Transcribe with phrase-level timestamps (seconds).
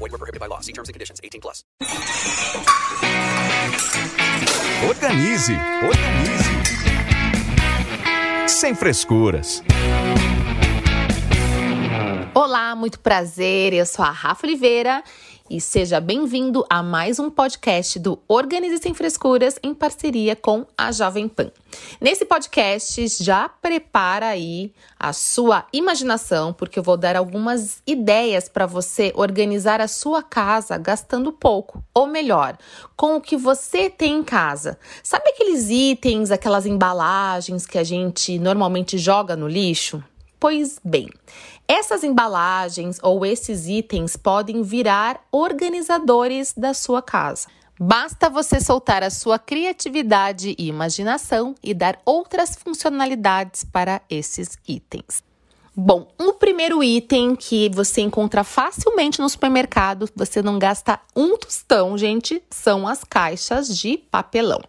[0.00, 0.60] Void were prohibited by law.
[0.60, 1.20] See terms and conditions.
[1.22, 1.62] 18 plus.
[4.88, 5.50] Organize,
[5.84, 6.48] organize.
[8.50, 9.62] Sem frescuras.
[12.32, 13.72] Olá, muito prazer.
[13.72, 15.02] Eu sou a Rafa Oliveira
[15.50, 20.92] e seja bem-vindo a mais um podcast do Organize Sem Frescuras em parceria com a
[20.92, 21.50] Jovem Pan.
[22.00, 28.64] Nesse podcast, já prepara aí a sua imaginação, porque eu vou dar algumas ideias para
[28.64, 32.56] você organizar a sua casa gastando pouco, ou melhor,
[32.96, 34.78] com o que você tem em casa.
[35.02, 40.00] Sabe aqueles itens, aquelas embalagens que a gente normalmente joga no lixo?
[40.40, 41.06] Pois bem,
[41.70, 47.46] essas embalagens ou esses itens podem virar organizadores da sua casa.
[47.78, 55.22] Basta você soltar a sua criatividade e imaginação e dar outras funcionalidades para esses itens.
[55.82, 61.96] Bom, o primeiro item que você encontra facilmente no supermercado, você não gasta um tostão,
[61.96, 64.60] gente, são as caixas de papelão.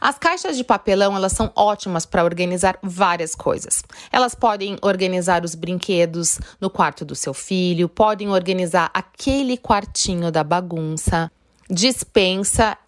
[0.00, 3.82] As caixas de papelão, elas são ótimas para organizar várias coisas.
[4.10, 10.42] Elas podem organizar os brinquedos no quarto do seu filho, podem organizar aquele quartinho da
[10.42, 11.30] bagunça,
[11.68, 12.78] dispensa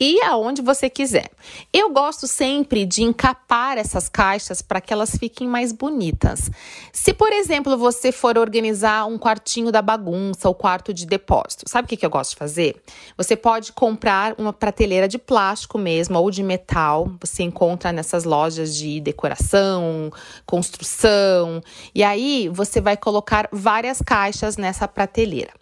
[0.00, 1.30] e aonde você quiser.
[1.72, 6.50] Eu gosto sempre de encapar essas caixas para que elas fiquem mais bonitas.
[6.92, 11.86] Se, por exemplo, você for organizar um quartinho da bagunça, o quarto de depósito, sabe
[11.86, 12.76] o que, que eu gosto de fazer?
[13.16, 17.10] Você pode comprar uma prateleira de plástico mesmo ou de metal.
[17.20, 20.10] Você encontra nessas lojas de decoração,
[20.46, 21.62] construção,
[21.94, 25.52] e aí você vai colocar várias caixas nessa prateleira.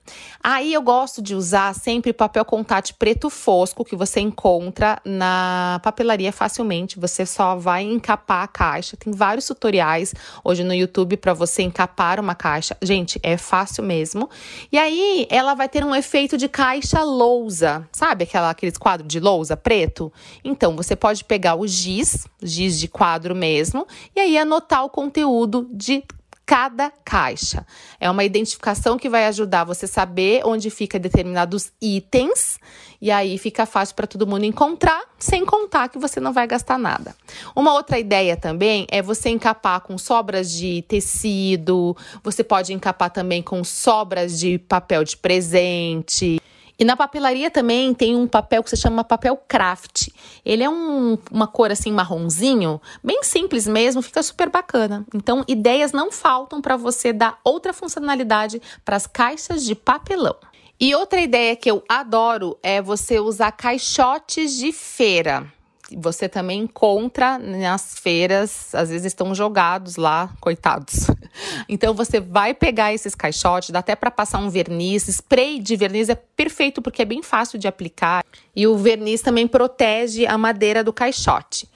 [0.42, 6.32] Aí eu gosto de usar sempre papel contato preto fosco que você encontra na papelaria
[6.32, 6.98] facilmente.
[6.98, 8.96] Você só vai encapar a caixa.
[8.96, 10.14] Tem vários tutoriais
[10.44, 12.76] hoje no YouTube para você encapar uma caixa.
[12.82, 14.28] Gente, é fácil mesmo.
[14.70, 19.20] E aí ela vai ter um efeito de caixa lousa, sabe aquela aqueles quadros de
[19.20, 20.12] lousa preto?
[20.44, 25.68] Então você pode pegar o giz, giz de quadro mesmo, e aí anotar o conteúdo
[25.72, 26.02] de
[26.46, 27.66] cada caixa.
[27.98, 32.60] É uma identificação que vai ajudar você saber onde fica determinados itens
[33.02, 36.78] e aí fica fácil para todo mundo encontrar, sem contar que você não vai gastar
[36.78, 37.14] nada.
[37.54, 43.42] Uma outra ideia também é você encapar com sobras de tecido, você pode encapar também
[43.42, 46.40] com sobras de papel de presente.
[46.78, 50.08] E na papelaria também tem um papel que se chama papel craft.
[50.44, 55.06] Ele é um, uma cor assim marronzinho, bem simples mesmo, fica super bacana.
[55.14, 60.36] Então, ideias não faltam para você dar outra funcionalidade para as caixas de papelão.
[60.78, 65.50] E outra ideia que eu adoro é você usar caixotes de feira
[65.94, 71.06] você também encontra nas feiras, às vezes estão jogados lá, coitados.
[71.68, 76.08] Então você vai pegar esses caixotes, dá até para passar um verniz, spray de verniz
[76.08, 78.24] é perfeito porque é bem fácil de aplicar
[78.54, 81.68] e o verniz também protege a madeira do caixote.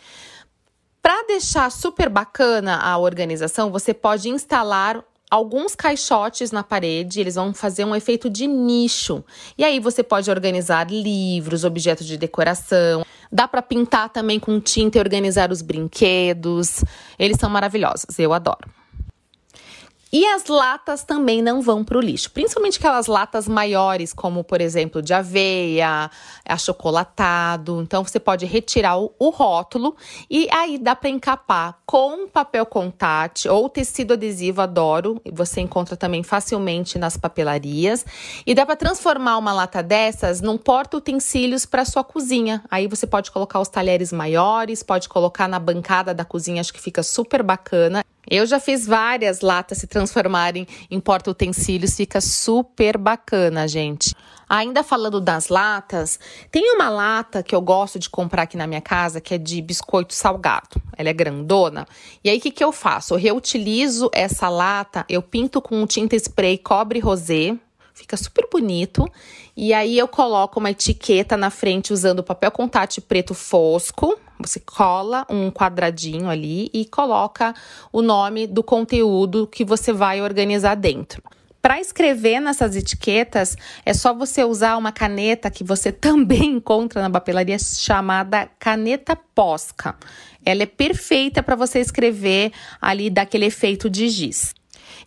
[1.03, 7.55] Para deixar super bacana a organização, você pode instalar alguns caixotes na parede, eles vão
[7.55, 9.25] fazer um efeito de nicho.
[9.57, 13.05] E aí você pode organizar livros, objetos de decoração.
[13.31, 16.85] Dá para pintar também com tinta e organizar os brinquedos.
[17.19, 18.80] Eles são maravilhosos, eu adoro.
[20.13, 24.61] E as latas também não vão para o lixo, principalmente aquelas latas maiores, como por
[24.61, 26.11] exemplo de aveia,
[26.45, 27.81] achocolatado.
[27.81, 29.95] Então você pode retirar o, o rótulo
[30.29, 35.21] e aí dá para encapar com papel contact ou tecido adesivo, adoro.
[35.33, 38.05] Você encontra também facilmente nas papelarias.
[38.45, 42.65] E dá para transformar uma lata dessas num porta-utensílios para sua cozinha.
[42.69, 46.81] Aí você pode colocar os talheres maiores, pode colocar na bancada da cozinha, acho que
[46.81, 48.05] fica super bacana.
[48.31, 54.15] Eu já fiz várias latas se transformarem em porta-utensílios, fica super bacana, gente.
[54.49, 56.19] Ainda falando das latas,
[56.51, 59.61] tem uma lata que eu gosto de comprar aqui na minha casa que é de
[59.61, 60.81] biscoito salgado.
[60.97, 61.87] Ela é grandona.
[62.23, 63.15] E aí o que, que eu faço?
[63.15, 67.57] Eu reutilizo essa lata, eu pinto com tinta spray cobre rosé,
[68.01, 69.07] fica super bonito.
[69.57, 75.27] E aí eu coloco uma etiqueta na frente usando papel contato preto fosco, você cola
[75.29, 77.55] um quadradinho ali e coloca
[77.93, 81.23] o nome do conteúdo que você vai organizar dentro.
[81.61, 83.55] Para escrever nessas etiquetas,
[83.85, 89.95] é só você usar uma caneta que você também encontra na papelaria chamada caneta Posca.
[90.43, 92.51] Ela é perfeita para você escrever
[92.81, 94.55] ali daquele efeito de giz.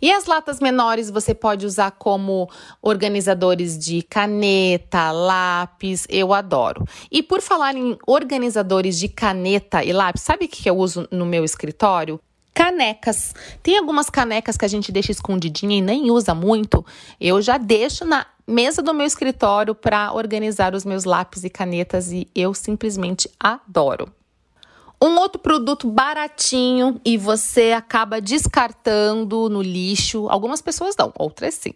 [0.03, 2.49] E as latas menores você pode usar como
[2.81, 6.85] organizadores de caneta, lápis, eu adoro.
[7.09, 11.25] E por falar em organizadores de caneta e lápis, sabe o que eu uso no
[11.25, 12.19] meu escritório?
[12.53, 13.33] Canecas.
[13.63, 16.85] Tem algumas canecas que a gente deixa escondidinha e nem usa muito.
[17.17, 22.11] Eu já deixo na mesa do meu escritório para organizar os meus lápis e canetas
[22.11, 24.11] e eu simplesmente adoro.
[25.03, 31.73] Um outro produto baratinho e você acaba descartando no lixo, algumas pessoas não, outras sim,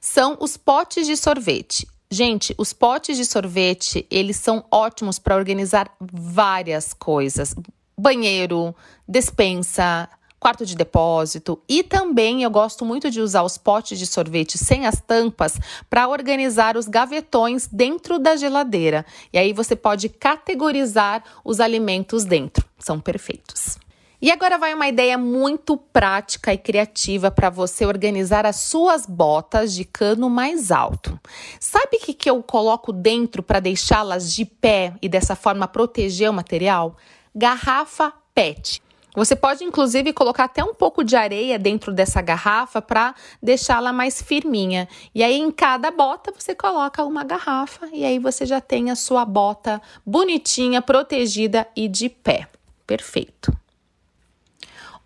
[0.00, 1.86] são os potes de sorvete.
[2.10, 7.54] Gente, os potes de sorvete, eles são ótimos para organizar várias coisas.
[7.94, 8.74] Banheiro,
[9.06, 10.08] despensa,
[10.42, 14.86] quarto de depósito e também eu gosto muito de usar os potes de sorvete sem
[14.86, 15.56] as tampas
[15.88, 19.06] para organizar os gavetões dentro da geladeira.
[19.32, 22.64] E aí você pode categorizar os alimentos dentro.
[22.76, 23.78] São perfeitos.
[24.20, 29.72] E agora vai uma ideia muito prática e criativa para você organizar as suas botas
[29.72, 31.18] de cano mais alto.
[31.60, 36.28] Sabe o que, que eu coloco dentro para deixá-las de pé e dessa forma proteger
[36.28, 36.96] o material?
[37.32, 38.82] Garrafa PET.
[39.14, 44.22] Você pode inclusive colocar até um pouco de areia dentro dessa garrafa para deixá-la mais
[44.22, 44.88] firminha.
[45.14, 48.96] E aí em cada bota você coloca uma garrafa e aí você já tem a
[48.96, 52.48] sua bota bonitinha, protegida e de pé.
[52.86, 53.61] Perfeito.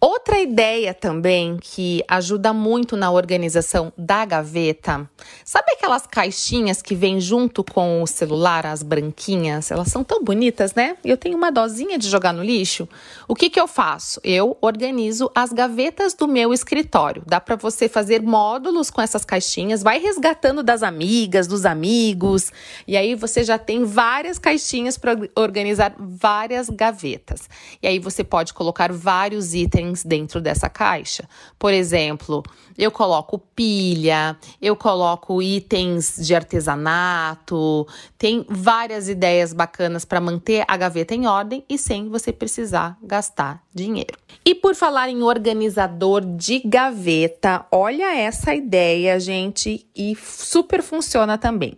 [0.08, 5.10] Outra ideia também que ajuda muito na organização da gaveta,
[5.44, 9.72] sabe aquelas caixinhas que vêm junto com o celular, as branquinhas?
[9.72, 10.96] Elas são tão bonitas, né?
[11.04, 12.88] Eu tenho uma dosinha de jogar no lixo.
[13.26, 14.20] O que que eu faço?
[14.22, 17.24] Eu organizo as gavetas do meu escritório.
[17.26, 22.52] Dá para você fazer módulos com essas caixinhas, vai resgatando das amigas, dos amigos,
[22.86, 27.50] e aí você já tem várias caixinhas para organizar várias gavetas.
[27.82, 31.28] E aí você pode colocar vários itens itens dentro dessa caixa.
[31.58, 32.42] Por exemplo,
[32.76, 37.86] eu coloco pilha, eu coloco itens de artesanato,
[38.18, 43.62] tem várias ideias bacanas para manter a gaveta em ordem e sem você precisar gastar
[43.74, 44.18] dinheiro.
[44.44, 51.76] E por falar em organizador de gaveta, olha essa ideia, gente, e super funciona também.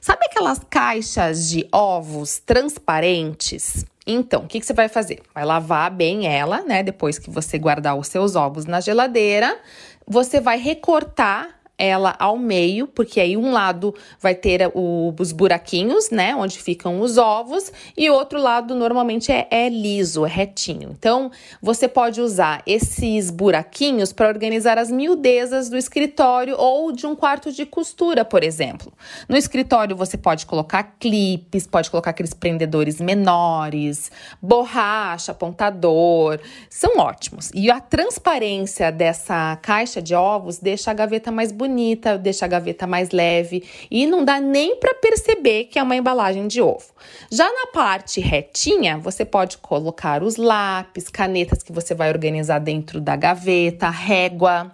[0.00, 3.84] Sabe aquelas caixas de ovos transparentes?
[4.06, 5.20] Então, o que, que, você vai fazer?
[5.34, 6.82] Vai lavar bem ela, né?
[6.82, 9.58] Depois que você guardar os seus ovos na geladeira,
[10.06, 16.10] você vai recortar ela ao meio, porque aí um lado vai ter o, os buraquinhos,
[16.10, 20.94] né, onde ficam os ovos, e outro lado normalmente é, é liso, é retinho.
[20.98, 21.30] Então,
[21.62, 27.50] você pode usar esses buraquinhos para organizar as miudezas do escritório ou de um quarto
[27.50, 28.92] de costura, por exemplo.
[29.26, 34.12] No escritório, você pode colocar clipes, pode colocar aqueles prendedores menores,
[34.42, 36.38] borracha, apontador,
[36.68, 37.50] são ótimos.
[37.54, 42.48] E a transparência dessa caixa de ovos deixa a gaveta mais bonita bonita, deixa a
[42.48, 46.92] gaveta mais leve e não dá nem para perceber que é uma embalagem de ovo.
[47.30, 53.00] Já na parte retinha, você pode colocar os lápis, canetas que você vai organizar dentro
[53.00, 54.72] da gaveta, régua.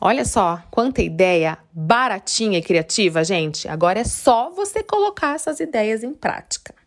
[0.00, 3.68] Olha só, quanta ideia baratinha e criativa, gente.
[3.68, 6.77] Agora é só você colocar essas ideias em prática.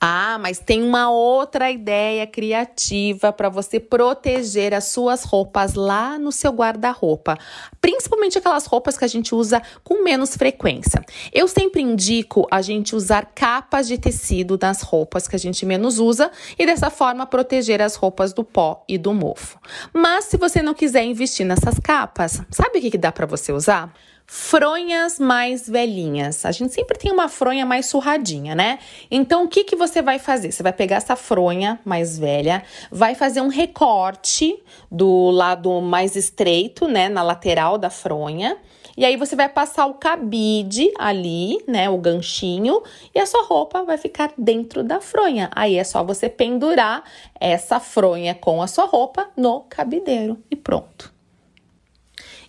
[0.00, 6.32] Ah, mas tem uma outra ideia criativa para você proteger as suas roupas lá no
[6.32, 7.38] seu guarda-roupa,
[7.80, 11.04] principalmente aquelas roupas que a gente usa com menos frequência.
[11.32, 15.98] Eu sempre indico a gente usar capas de tecido nas roupas que a gente menos
[15.98, 19.58] usa e dessa forma proteger as roupas do pó e do mofo.
[19.92, 23.52] Mas se você não quiser investir nessas capas, sabe o que, que dá para você
[23.52, 23.92] usar?
[24.34, 26.46] Fronhas mais velhinhas.
[26.46, 28.78] A gente sempre tem uma fronha mais surradinha, né?
[29.10, 30.50] Então, o que, que você vai fazer?
[30.50, 34.58] Você vai pegar essa fronha mais velha, vai fazer um recorte
[34.90, 38.56] do lado mais estreito, né, na lateral da fronha.
[38.96, 42.82] E aí você vai passar o cabide ali, né, o ganchinho,
[43.14, 45.50] e a sua roupa vai ficar dentro da fronha.
[45.54, 47.04] Aí é só você pendurar
[47.38, 51.11] essa fronha com a sua roupa no cabideiro e pronto.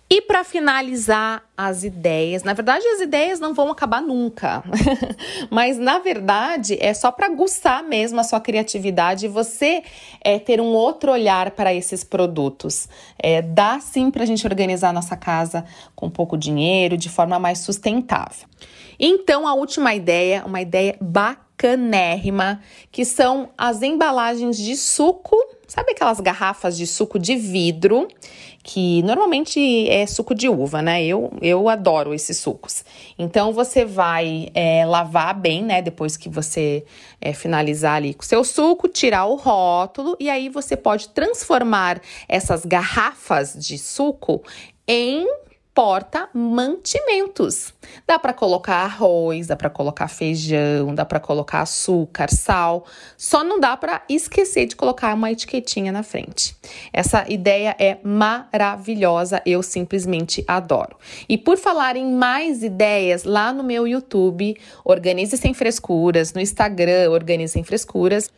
[0.08, 4.62] E para finalizar as ideias, na verdade as ideias não vão acabar nunca,
[5.50, 9.82] mas na verdade é só para aguçar mesmo a sua criatividade e você
[10.20, 12.86] é, ter um outro olhar para esses produtos.
[13.18, 15.64] É, dá sim para a gente organizar nossa casa
[15.96, 18.46] com pouco dinheiro, de forma mais sustentável.
[19.00, 22.60] Então a última ideia, uma ideia bacanérrima,
[22.92, 28.08] que são as embalagens de suco sabe aquelas garrafas de suco de vidro,
[28.62, 31.04] que normalmente é suco de uva, né?
[31.04, 32.84] Eu, eu adoro esses sucos.
[33.18, 35.82] Então você vai é, lavar bem, né?
[35.82, 36.84] Depois que você
[37.20, 42.00] é, finalizar ali com o seu suco, tirar o rótulo e aí você pode transformar
[42.28, 44.42] essas garrafas de suco
[44.88, 45.26] em
[45.74, 47.74] porta mantimentos.
[48.06, 52.86] Dá para colocar arroz, dá para colocar feijão, dá para colocar açúcar, sal.
[53.16, 56.56] Só não dá para esquecer de colocar uma etiquetinha na frente.
[56.92, 60.96] Essa ideia é maravilhosa, eu simplesmente adoro.
[61.28, 67.10] E por falar em mais ideias, lá no meu YouTube, Organize Sem Frescuras, no Instagram,
[67.10, 68.30] Organize Sem Frescuras,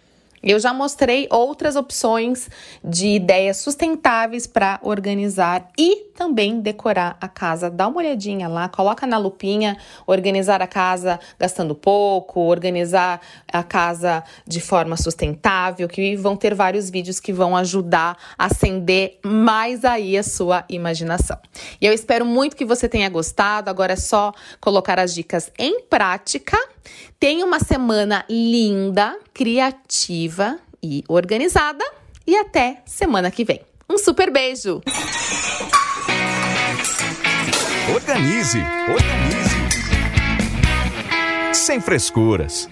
[0.43, 2.49] eu já mostrei outras opções
[2.83, 7.71] de ideias sustentáveis para organizar e também decorar a casa.
[7.71, 13.21] Dá uma olhadinha lá, coloca na lupinha, organizar a casa gastando pouco, organizar
[13.53, 19.19] a casa de forma sustentável, que vão ter vários vídeos que vão ajudar a acender
[19.23, 21.39] mais aí a sua imaginação.
[21.81, 23.69] E eu espero muito que você tenha gostado.
[23.69, 26.57] Agora é só colocar as dicas em prática.
[27.21, 31.85] Tenha uma semana linda, criativa e organizada.
[32.27, 33.61] E até semana que vem.
[33.89, 34.83] Um super beijo!
[37.95, 39.57] Organize, organize.
[41.55, 42.69] Sem frescuras.